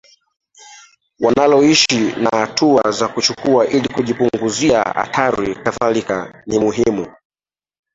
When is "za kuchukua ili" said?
2.91-3.87